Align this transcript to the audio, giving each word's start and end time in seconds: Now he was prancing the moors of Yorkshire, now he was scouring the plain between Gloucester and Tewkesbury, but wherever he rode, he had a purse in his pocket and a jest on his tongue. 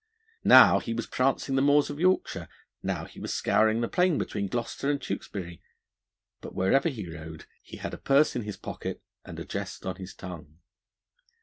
Now 0.43 0.79
he 0.79 0.95
was 0.95 1.05
prancing 1.05 1.53
the 1.55 1.61
moors 1.61 1.91
of 1.91 1.99
Yorkshire, 1.99 2.47
now 2.81 3.05
he 3.05 3.19
was 3.19 3.35
scouring 3.35 3.81
the 3.81 3.87
plain 3.87 4.17
between 4.17 4.47
Gloucester 4.47 4.89
and 4.89 4.99
Tewkesbury, 4.99 5.61
but 6.41 6.55
wherever 6.55 6.89
he 6.89 7.07
rode, 7.15 7.45
he 7.61 7.77
had 7.77 7.93
a 7.93 7.99
purse 7.99 8.35
in 8.35 8.41
his 8.41 8.57
pocket 8.57 9.03
and 9.23 9.37
a 9.37 9.45
jest 9.45 9.85
on 9.85 9.97
his 9.97 10.15
tongue. 10.15 10.57